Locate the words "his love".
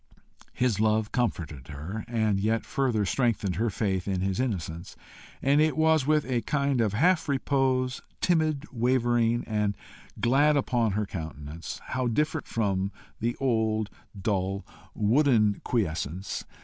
0.53-1.11